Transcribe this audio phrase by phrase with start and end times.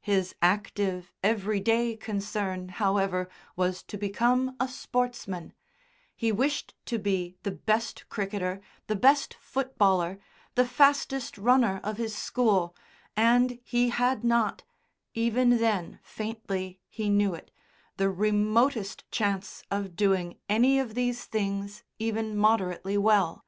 [0.00, 5.52] His active, everyday concern, however, was to become a sportsman;
[6.16, 10.18] he wished to be the best cricketer, the best footballer,
[10.54, 12.74] the fastest runner of his school,
[13.18, 14.64] and he had not
[15.12, 17.50] even then faintly he knew it
[17.98, 23.44] the remotest chance of doing any of these things even moderately well.